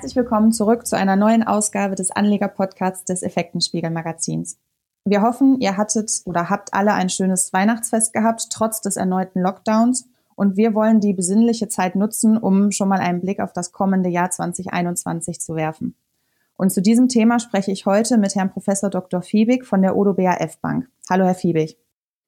[0.00, 4.58] Herzlich willkommen zurück zu einer neuen Ausgabe des Anleger-Podcasts des Effektenspiegel-Magazins.
[5.04, 10.08] Wir hoffen, ihr hattet oder habt alle ein schönes Weihnachtsfest gehabt, trotz des erneuten Lockdowns.
[10.34, 14.08] Und wir wollen die besinnliche Zeit nutzen, um schon mal einen Blick auf das kommende
[14.08, 15.94] Jahr 2021 zu werfen.
[16.56, 19.20] Und zu diesem Thema spreche ich heute mit Herrn Professor Dr.
[19.20, 20.88] Fiebig von der Odo BAF Bank.
[21.10, 21.76] Hallo, Herr Fiebig.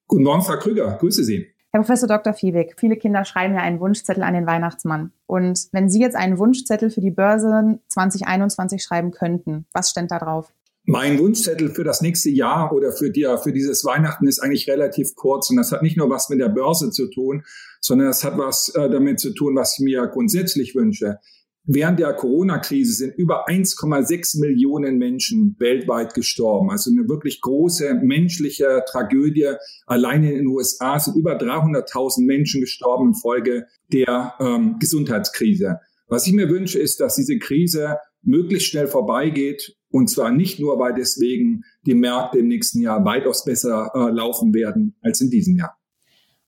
[0.09, 0.99] Guten Morgen, Frau Krüger.
[1.01, 1.52] Grüße Sie.
[1.75, 2.35] Herr Professor Dr.
[2.35, 5.11] Fiebig, viele Kinder schreiben ja einen Wunschzettel an den Weihnachtsmann.
[5.25, 10.19] Und wenn Sie jetzt einen Wunschzettel für die Börse 2021 schreiben könnten, was ständ da
[10.19, 10.53] drauf?
[10.85, 15.15] Mein Wunschzettel für das nächste Jahr oder für, die, für dieses Weihnachten ist eigentlich relativ
[15.15, 15.49] kurz.
[15.49, 17.45] Und das hat nicht nur was mit der Börse zu tun,
[17.81, 21.21] sondern das hat was äh, damit zu tun, was ich mir grundsätzlich wünsche.
[21.65, 26.71] Während der Corona-Krise sind über 1,6 Millionen Menschen weltweit gestorben.
[26.71, 29.55] Also eine wirklich große menschliche Tragödie.
[29.87, 35.79] Alleine in den USA sind über 300.000 Menschen gestorben infolge der ähm, Gesundheitskrise.
[36.09, 39.77] Was ich mir wünsche, ist, dass diese Krise möglichst schnell vorbeigeht.
[39.89, 44.53] Und zwar nicht nur, weil deswegen die Märkte im nächsten Jahr weitaus besser äh, laufen
[44.53, 45.79] werden als in diesem Jahr.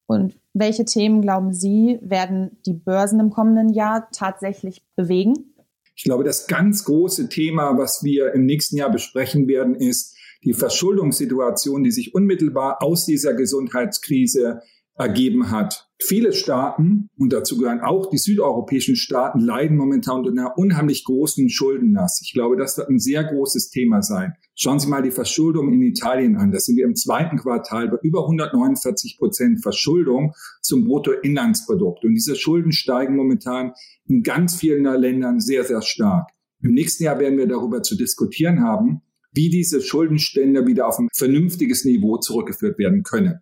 [0.07, 5.55] Und welche Themen, glauben Sie, werden die Börsen im kommenden Jahr tatsächlich bewegen?
[5.97, 10.53] Ich glaube, das ganz große Thema, was wir im nächsten Jahr besprechen werden, ist die
[10.53, 14.61] Verschuldungssituation, die sich unmittelbar aus dieser Gesundheitskrise
[14.97, 15.89] ergeben hat.
[16.01, 21.49] Viele Staaten, und dazu gehören auch die südeuropäischen Staaten, leiden momentan unter einer unheimlich großen
[21.49, 22.23] Schuldenlast.
[22.23, 24.35] Ich glaube, das wird ein sehr großes Thema sein.
[24.55, 26.53] Schauen Sie mal die Verschuldung in Italien an.
[26.53, 32.05] Das sind wir im zweiten Quartal bei über 149 Prozent Verschuldung zum Bruttoinlandsprodukt.
[32.05, 33.73] Und diese Schulden steigen momentan
[34.07, 36.29] in ganz vielen Ländern sehr, sehr stark.
[36.63, 41.09] Im nächsten Jahr werden wir darüber zu diskutieren haben, wie diese Schuldenstände wieder auf ein
[41.15, 43.41] vernünftiges Niveau zurückgeführt werden können.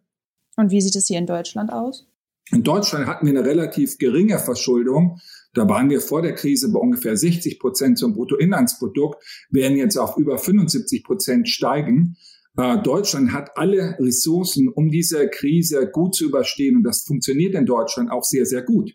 [0.63, 2.07] Und wie sieht es hier in Deutschland aus?
[2.53, 5.19] In Deutschland hatten wir eine relativ geringe Verschuldung.
[5.55, 9.21] Da waren wir vor der Krise bei ungefähr 60 Prozent zum Bruttoinlandsprodukt,
[9.51, 12.17] werden jetzt auf über 75 Prozent steigen.
[12.57, 16.77] Äh, Deutschland hat alle Ressourcen, um diese Krise gut zu überstehen.
[16.77, 18.93] Und das funktioniert in Deutschland auch sehr, sehr gut.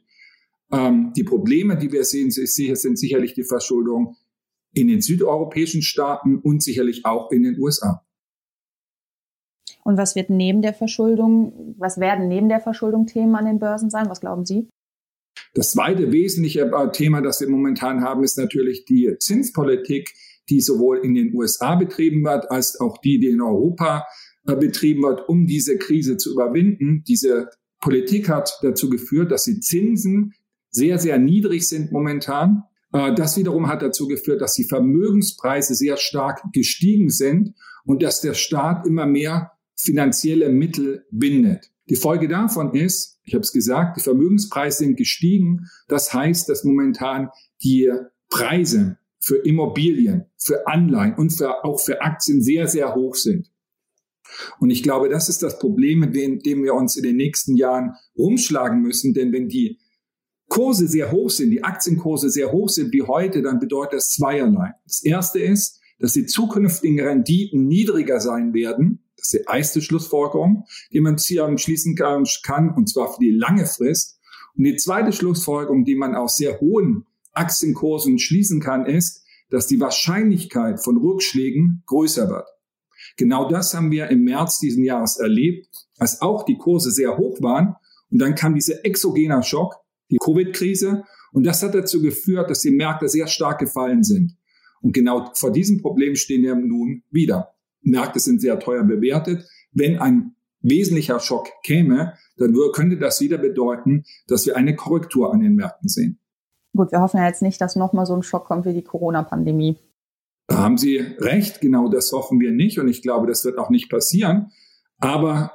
[0.71, 4.15] Ähm, die Probleme, die wir sehen, sind sicherlich die Verschuldung
[4.71, 8.06] in den südeuropäischen Staaten und sicherlich auch in den USA.
[9.87, 13.89] Und was wird neben der Verschuldung, was werden neben der Verschuldung Themen an den Börsen
[13.89, 14.09] sein?
[14.09, 14.67] Was glauben Sie?
[15.53, 20.13] Das zweite wesentliche äh, Thema, das wir momentan haben, ist natürlich die Zinspolitik,
[20.49, 24.05] die sowohl in den USA betrieben wird, als auch die, die in Europa
[24.45, 27.05] äh, betrieben wird, um diese Krise zu überwinden.
[27.07, 27.49] Diese
[27.79, 30.33] Politik hat dazu geführt, dass die Zinsen
[30.69, 32.63] sehr, sehr niedrig sind momentan.
[32.91, 37.53] Äh, das wiederum hat dazu geführt, dass die Vermögenspreise sehr stark gestiegen sind
[37.85, 41.71] und dass der Staat immer mehr finanzielle Mittel bindet.
[41.89, 45.67] Die Folge davon ist, ich habe es gesagt, die Vermögenspreise sind gestiegen.
[45.87, 47.29] Das heißt, dass momentan
[47.63, 47.91] die
[48.29, 53.51] Preise für Immobilien, für Anleihen und für, auch für Aktien sehr, sehr hoch sind.
[54.59, 57.55] Und ich glaube, das ist das Problem, mit dem, dem wir uns in den nächsten
[57.55, 59.13] Jahren rumschlagen müssen.
[59.13, 59.79] Denn wenn die
[60.49, 64.73] Kurse sehr hoch sind, die Aktienkurse sehr hoch sind wie heute, dann bedeutet das zweierlei.
[64.85, 70.65] Das erste ist, dass die zukünftigen Renditen niedriger sein werden das ist die erste Schlussfolgerung,
[70.93, 74.19] die man hier schließen kann, und zwar für die lange Frist.
[74.55, 79.79] Und die zweite Schlussfolgerung, die man aus sehr hohen Aktienkursen schließen kann, ist, dass die
[79.79, 82.47] Wahrscheinlichkeit von Rückschlägen größer wird.
[83.17, 85.67] Genau das haben wir im März diesen Jahres erlebt,
[85.97, 87.75] als auch die Kurse sehr hoch waren.
[88.11, 89.75] Und dann kam dieser exogener Schock,
[90.11, 91.03] die Covid-Krise.
[91.31, 94.37] Und das hat dazu geführt, dass die Märkte sehr stark gefallen sind.
[94.81, 97.56] Und genau vor diesem Problem stehen wir nun wieder.
[97.87, 99.47] Märkte sind sehr teuer bewertet.
[99.71, 105.39] Wenn ein wesentlicher Schock käme, dann könnte das wieder bedeuten, dass wir eine Korrektur an
[105.39, 106.19] den Märkten sehen.
[106.75, 109.77] Gut, wir hoffen ja jetzt nicht, dass nochmal so ein Schock kommt wie die Corona-Pandemie.
[110.47, 113.69] Da haben Sie recht, genau das hoffen wir nicht und ich glaube, das wird auch
[113.69, 114.51] nicht passieren.
[114.99, 115.51] Aber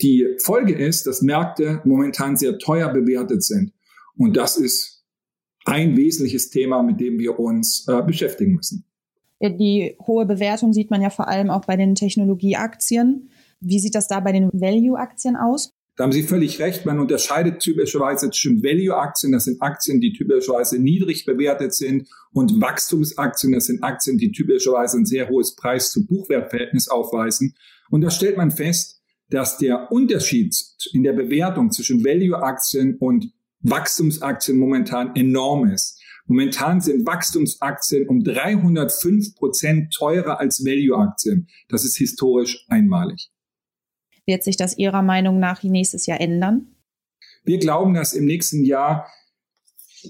[0.00, 3.72] die Folge ist, dass Märkte momentan sehr teuer bewertet sind.
[4.16, 5.04] Und das ist
[5.64, 8.84] ein wesentliches Thema, mit dem wir uns äh, beschäftigen müssen.
[9.42, 13.28] Die hohe Bewertung sieht man ja vor allem auch bei den Technologieaktien.
[13.60, 15.72] Wie sieht das da bei den Value-Aktien aus?
[15.96, 16.86] Da haben Sie völlig recht.
[16.86, 23.52] Man unterscheidet typischerweise zwischen Value-Aktien, das sind Aktien, die typischerweise niedrig bewertet sind, und Wachstumsaktien,
[23.52, 27.54] das sind Aktien, die typischerweise ein sehr hohes Preis-zu-Buchwertverhältnis aufweisen.
[27.90, 30.54] Und da stellt man fest, dass der Unterschied
[30.92, 33.30] in der Bewertung zwischen Value-Aktien und
[33.60, 36.01] Wachstumsaktien momentan enorm ist.
[36.26, 41.48] Momentan sind Wachstumsaktien um 305 Prozent teurer als Value-Aktien.
[41.68, 43.30] Das ist historisch einmalig.
[44.26, 46.76] Wird sich das Ihrer Meinung nach nächstes Jahr ändern?
[47.44, 49.08] Wir glauben, dass im nächsten Jahr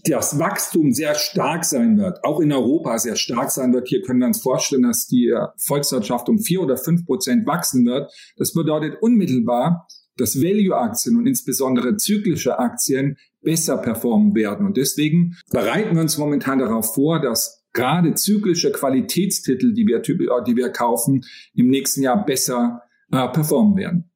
[0.05, 3.89] das Wachstum sehr stark sein wird, auch in Europa sehr stark sein wird.
[3.89, 8.11] Hier können wir uns vorstellen, dass die Volkswirtschaft um vier oder fünf Prozent wachsen wird.
[8.37, 9.87] Das bedeutet unmittelbar,
[10.17, 14.67] dass Value-Aktien und insbesondere zyklische Aktien besser performen werden.
[14.67, 20.57] Und deswegen bereiten wir uns momentan darauf vor, dass gerade zyklische Qualitätstitel, die wir, die
[20.57, 21.25] wir kaufen,
[21.55, 24.11] im nächsten Jahr besser äh, performen werden.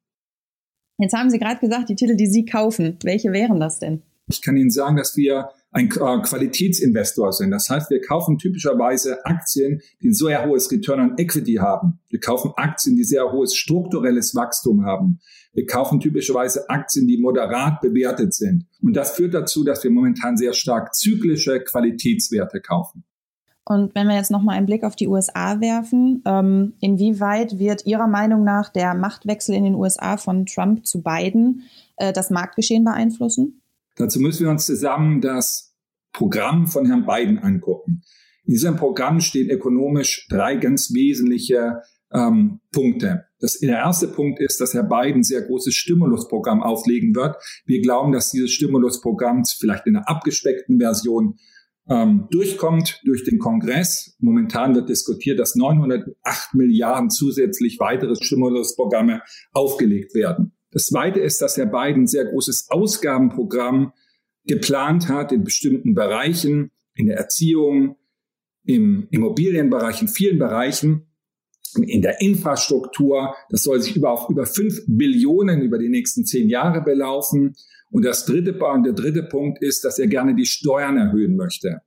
[0.98, 4.02] Jetzt haben Sie gerade gesagt, die Titel, die Sie kaufen, welche wären das denn?
[4.28, 7.50] Ich kann Ihnen sagen, dass wir ein äh, Qualitätsinvestor sind.
[7.50, 12.00] Das heißt, wir kaufen typischerweise Aktien, die ein sehr hohes Return on Equity haben.
[12.08, 15.20] Wir kaufen Aktien, die sehr hohes strukturelles Wachstum haben.
[15.52, 18.66] Wir kaufen typischerweise Aktien, die moderat bewertet sind.
[18.82, 23.04] Und das führt dazu, dass wir momentan sehr stark zyklische Qualitätswerte kaufen.
[23.68, 28.06] Und wenn wir jetzt nochmal einen Blick auf die USA werfen, ähm, inwieweit wird Ihrer
[28.06, 31.64] Meinung nach der Machtwechsel in den USA von Trump zu Biden
[31.96, 33.60] äh, das Marktgeschehen beeinflussen?
[33.96, 35.65] Dazu müssen wir uns zusammen das
[36.16, 38.02] Programm von Herrn Biden angucken.
[38.44, 41.82] In diesem Programm stehen ökonomisch drei ganz wesentliche
[42.12, 43.26] ähm, Punkte.
[43.38, 47.36] Das, der erste Punkt ist, dass Herr Biden sehr großes Stimulusprogramm auflegen wird.
[47.66, 51.36] Wir glauben, dass dieses Stimulusprogramm vielleicht in einer abgespeckten Version
[51.88, 54.16] ähm, durchkommt durch den Kongress.
[54.18, 59.22] Momentan wird diskutiert, dass 908 Milliarden zusätzlich weitere Stimulusprogramme
[59.52, 60.52] aufgelegt werden.
[60.70, 63.92] Das Zweite ist, dass Herr Biden sehr großes Ausgabenprogramm
[64.46, 67.96] geplant hat in bestimmten Bereichen, in der Erziehung,
[68.64, 71.06] im Immobilienbereich, in vielen Bereichen,
[71.76, 73.34] in der Infrastruktur.
[73.50, 77.54] Das soll sich über auf über fünf Billionen über die nächsten zehn Jahre belaufen.
[77.90, 81.82] Und das dritte, der dritte Punkt ist, dass er gerne die Steuern erhöhen möchte.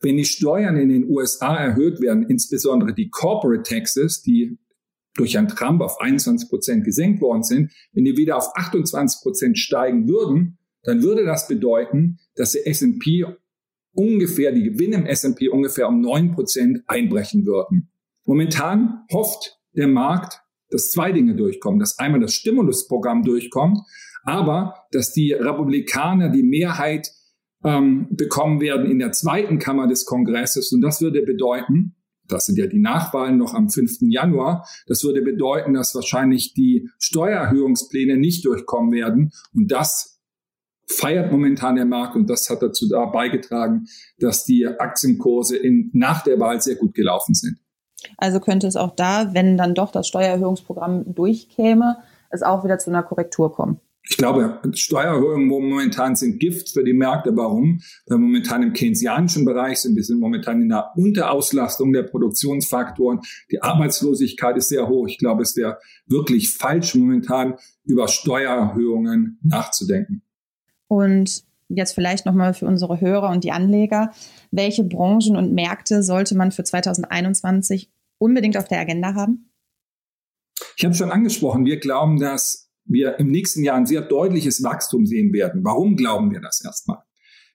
[0.00, 4.58] Wenn die Steuern in den USA erhöht werden, insbesondere die Corporate Taxes, die
[5.14, 9.58] durch Herrn Trump auf 21 Prozent gesenkt worden sind, wenn die wieder auf 28 Prozent
[9.58, 13.26] steigen würden, dann würde das bedeuten, dass der S&P
[13.92, 17.90] ungefähr, die Gewinne im S&P ungefähr um 9 Prozent einbrechen würden.
[18.24, 20.40] Momentan hofft der Markt,
[20.70, 21.80] dass zwei Dinge durchkommen.
[21.80, 23.78] Dass einmal das Stimulusprogramm durchkommt,
[24.24, 27.10] aber dass die Republikaner die Mehrheit
[27.64, 30.72] ähm, bekommen werden in der zweiten Kammer des Kongresses.
[30.72, 31.96] Und das würde bedeuten,
[32.28, 33.98] das sind ja die Nachwahlen noch am 5.
[34.02, 34.66] Januar.
[34.86, 39.32] Das würde bedeuten, dass wahrscheinlich die Steuererhöhungspläne nicht durchkommen werden.
[39.54, 40.15] Und das
[40.86, 43.86] feiert momentan der Markt und das hat dazu da beigetragen,
[44.18, 47.58] dass die Aktienkurse in, nach der Wahl sehr gut gelaufen sind.
[48.18, 51.98] Also könnte es auch da, wenn dann doch das Steuererhöhungsprogramm durchkäme,
[52.30, 53.80] es auch wieder zu einer Korrektur kommen.
[54.08, 57.36] Ich glaube, Steuererhöhungen momentan sind Gift für die Märkte.
[57.36, 57.80] Warum?
[58.06, 59.96] Weil wir momentan im keynesianischen Bereich sind.
[59.96, 63.20] Wir sind momentan in der Unterauslastung der Produktionsfaktoren.
[63.50, 65.08] Die Arbeitslosigkeit ist sehr hoch.
[65.08, 67.54] Ich glaube, es wäre wirklich falsch, momentan
[67.84, 70.22] über Steuererhöhungen nachzudenken.
[70.88, 74.12] Und jetzt vielleicht nochmal für unsere Hörer und die Anleger.
[74.50, 79.50] Welche Branchen und Märkte sollte man für 2021 unbedingt auf der Agenda haben?
[80.76, 85.06] Ich habe schon angesprochen, wir glauben, dass wir im nächsten Jahr ein sehr deutliches Wachstum
[85.06, 85.64] sehen werden.
[85.64, 87.02] Warum glauben wir das erstmal?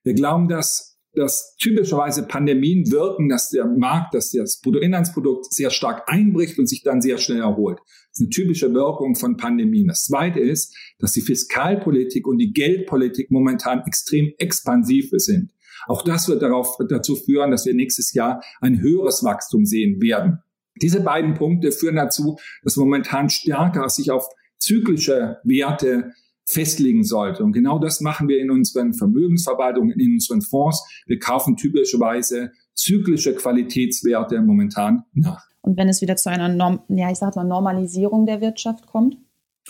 [0.04, 6.04] Wir glauben, dass dass typischerweise Pandemien wirken, dass der Markt, dass das Bruttoinlandsprodukt sehr stark
[6.08, 7.80] einbricht und sich dann sehr schnell erholt.
[8.12, 9.88] Das ist eine typische Wirkung von Pandemien.
[9.88, 15.52] Das zweite ist, dass die Fiskalpolitik und die Geldpolitik momentan extrem expansiv sind.
[15.88, 20.40] Auch das wird darauf, dazu führen, dass wir nächstes Jahr ein höheres Wachstum sehen werden.
[20.82, 24.28] Diese beiden Punkte führen dazu, dass momentan stärker sich auf
[24.60, 26.12] zyklische Werte
[26.46, 27.44] festlegen sollte.
[27.44, 30.84] Und genau das machen wir in unseren Vermögensverwaltungen, in unseren Fonds.
[31.06, 35.51] Wir kaufen typischerweise zyklische Qualitätswerte momentan nach.
[35.62, 39.18] Und wenn es wieder zu einer Norm ja, ich sag mal Normalisierung der Wirtschaft kommt?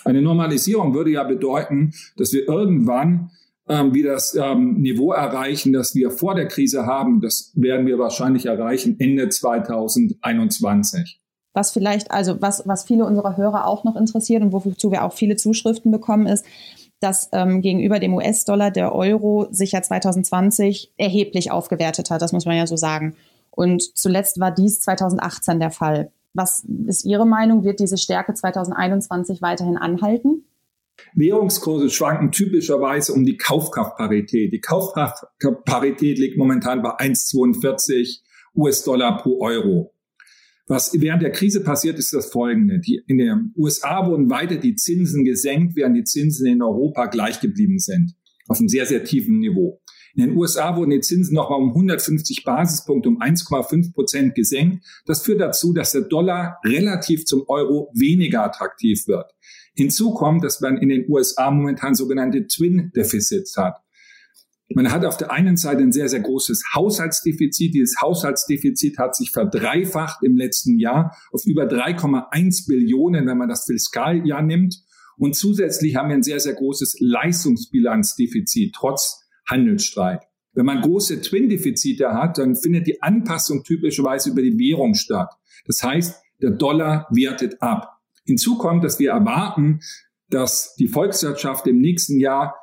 [0.05, 3.31] Eine Normalisierung würde ja bedeuten, dass wir irgendwann
[3.67, 7.21] ähm, wieder das ähm, Niveau erreichen, das wir vor der Krise haben.
[7.21, 11.19] Das werden wir wahrscheinlich erreichen Ende 2021.
[11.53, 15.13] Was vielleicht, also was, was viele unserer Hörer auch noch interessiert und wozu wir auch
[15.13, 16.45] viele Zuschriften bekommen, ist,
[17.01, 22.21] dass ähm, gegenüber dem US-Dollar der Euro sich ja 2020 erheblich aufgewertet hat.
[22.21, 23.15] Das muss man ja so sagen.
[23.51, 26.11] Und zuletzt war dies 2018 der Fall.
[26.33, 27.63] Was ist Ihre Meinung?
[27.63, 30.45] Wird diese Stärke 2021 weiterhin anhalten?
[31.13, 34.53] Währungskurse schwanken typischerweise um die Kaufkraftparität.
[34.53, 38.19] Die Kaufkraftparität liegt momentan bei 1,42
[38.55, 39.93] US-Dollar pro Euro.
[40.67, 42.79] Was während der Krise passiert, ist das folgende.
[42.79, 47.41] Die, in den USA wurden weiter die Zinsen gesenkt, während die Zinsen in Europa gleich
[47.41, 48.15] geblieben sind.
[48.47, 49.81] Auf einem sehr, sehr tiefen Niveau.
[50.15, 54.85] In den USA wurden die Zinsen nochmal um 150 Basispunkte um 1,5 Prozent gesenkt.
[55.05, 59.31] Das führt dazu, dass der Dollar relativ zum Euro weniger attraktiv wird.
[59.73, 63.77] Hinzu kommt, dass man in den USA momentan sogenannte Twin Deficits hat.
[64.73, 67.73] Man hat auf der einen Seite ein sehr, sehr großes Haushaltsdefizit.
[67.73, 73.65] Dieses Haushaltsdefizit hat sich verdreifacht im letzten Jahr auf über 3,1 Billionen, wenn man das
[73.65, 74.83] Fiskaljahr nimmt.
[75.17, 80.21] Und zusätzlich haben wir ein sehr, sehr großes Leistungsbilanzdefizit, trotz Handelsstreit.
[80.53, 85.29] Wenn man große Twin-Defizite hat, dann findet die Anpassung typischerweise über die Währung statt.
[85.65, 87.99] Das heißt, der Dollar wertet ab.
[88.25, 89.81] Hinzu kommt, dass wir erwarten,
[90.29, 92.55] dass die Volkswirtschaft im nächsten Jahr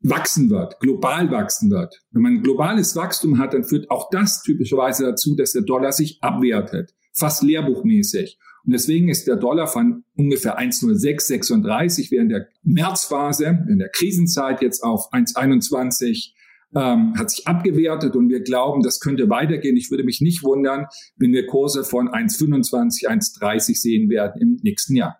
[0.00, 2.02] wachsen wird, global wachsen wird.
[2.10, 6.18] Wenn man globales Wachstum hat, dann führt auch das typischerweise dazu, dass der Dollar sich
[6.22, 8.38] abwertet, fast lehrbuchmäßig.
[8.64, 14.82] Und deswegen ist der Dollar von ungefähr 1,0636 während der Märzphase, in der Krisenzeit jetzt
[14.82, 16.32] auf 1,21
[16.74, 19.76] ähm, hat sich abgewertet und wir glauben, das könnte weitergehen.
[19.76, 24.96] Ich würde mich nicht wundern, wenn wir Kurse von 1,25, 1,30 sehen werden im nächsten
[24.96, 25.18] Jahr.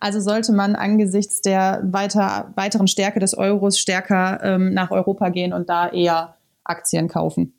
[0.00, 5.52] Also sollte man angesichts der weiter, weiteren Stärke des Euros stärker ähm, nach Europa gehen
[5.52, 7.58] und da eher Aktien kaufen.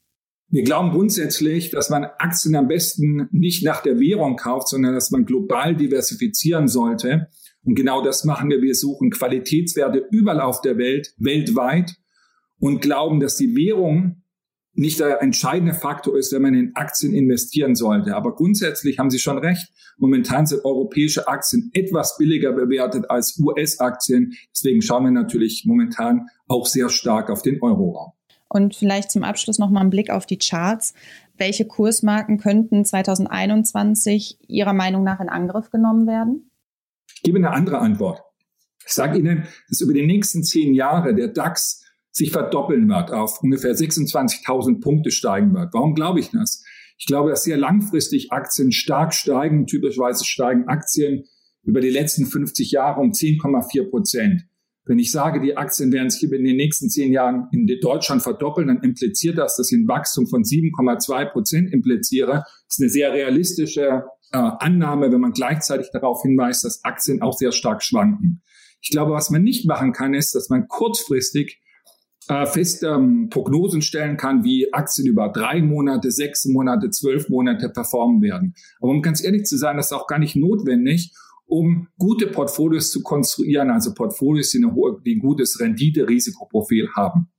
[0.50, 5.12] Wir glauben grundsätzlich, dass man Aktien am besten nicht nach der Währung kauft, sondern dass
[5.12, 7.28] man global diversifizieren sollte.
[7.66, 8.62] Und genau das machen wir.
[8.62, 11.96] Wir suchen Qualitätswerte überall auf der Welt, weltweit
[12.60, 14.24] und glauben, dass die Währung
[14.74, 18.16] nicht der entscheidende Faktor ist, wenn man in Aktien investieren sollte.
[18.16, 19.74] Aber grundsätzlich haben Sie schon recht.
[19.98, 24.34] Momentan sind europäische Aktien etwas billiger bewertet als US-Aktien.
[24.56, 28.14] Deswegen schauen wir natürlich momentan auch sehr stark auf den Euroraum.
[28.50, 30.94] Und vielleicht zum Abschluss noch mal ein Blick auf die Charts.
[31.38, 36.50] Welche Kursmarken könnten 2021 Ihrer Meinung nach in Angriff genommen werden?
[37.16, 38.22] Ich gebe eine andere Antwort.
[38.86, 43.42] Ich sage Ihnen, dass über die nächsten zehn Jahre der DAX sich verdoppeln wird, auf
[43.44, 45.74] ungefähr 26.000 Punkte steigen wird.
[45.74, 46.64] Warum glaube ich das?
[46.98, 49.68] Ich glaube, dass sehr langfristig Aktien stark steigen.
[49.68, 51.26] Typischerweise steigen Aktien
[51.64, 54.47] über die letzten 50 Jahre um 10,4 Prozent.
[54.88, 58.68] Wenn ich sage, die Aktien werden sich in den nächsten zehn Jahren in Deutschland verdoppeln,
[58.68, 62.44] dann impliziert das, dass ich ein Wachstum von 7,2 Prozent impliziere.
[62.68, 67.34] Das ist eine sehr realistische äh, Annahme, wenn man gleichzeitig darauf hinweist, dass Aktien auch
[67.34, 68.42] sehr stark schwanken.
[68.82, 71.62] Ich glaube, was man nicht machen kann, ist, dass man kurzfristig
[72.30, 77.70] äh, fest ähm, Prognosen stellen kann, wie Aktien über drei Monate, sechs Monate, zwölf Monate
[77.70, 78.54] performen werden.
[78.80, 81.14] Aber um ganz ehrlich zu sein, das ist auch gar nicht notwendig,
[81.48, 87.30] um gute Portfolios zu konstruieren, also Portfolios, die, hohe, die ein gutes Rendite-Risikoprofil haben.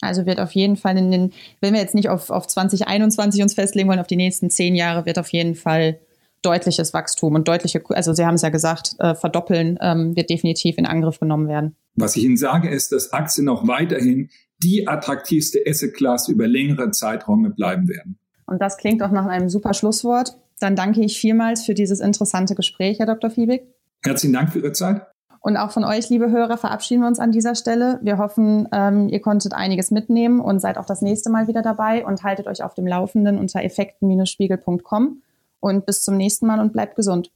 [0.00, 3.54] Also wird auf jeden Fall in den, wenn wir jetzt nicht auf, auf 2021 uns
[3.54, 6.00] festlegen wollen, auf die nächsten zehn Jahre, wird auf jeden Fall
[6.42, 10.76] deutliches Wachstum und deutliche, also Sie haben es ja gesagt, äh, verdoppeln ähm, wird definitiv
[10.76, 11.74] in Angriff genommen werden.
[11.96, 14.28] Was ich Ihnen sage, ist, dass Aktien auch weiterhin
[14.62, 18.18] die attraktivste Asset-Class über längere Zeiträume bleiben werden.
[18.46, 20.36] Und das klingt auch nach einem super Schlusswort.
[20.64, 23.28] Dann danke ich vielmals für dieses interessante Gespräch, Herr Dr.
[23.28, 23.64] Fiebig.
[24.02, 25.02] Herzlichen Dank für Ihre Zeit.
[25.40, 27.98] Und auch von euch, liebe Hörer, verabschieden wir uns an dieser Stelle.
[28.00, 32.06] Wir hoffen, ähm, ihr konntet einiges mitnehmen und seid auch das nächste Mal wieder dabei
[32.06, 35.20] und haltet euch auf dem Laufenden unter effekten-spiegel.com.
[35.60, 37.30] Und bis zum nächsten Mal und bleibt gesund.